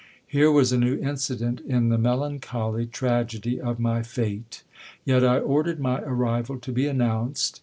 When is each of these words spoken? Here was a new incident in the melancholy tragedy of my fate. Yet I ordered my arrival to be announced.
Here 0.25 0.51
was 0.51 0.71
a 0.71 0.79
new 0.79 0.97
incident 0.97 1.59
in 1.61 1.89
the 1.89 1.97
melancholy 1.99 2.87
tragedy 2.87 3.61
of 3.61 3.77
my 3.79 4.01
fate. 4.01 4.63
Yet 5.05 5.23
I 5.23 5.37
ordered 5.37 5.79
my 5.79 5.99
arrival 6.01 6.57
to 6.61 6.71
be 6.71 6.87
announced. 6.87 7.59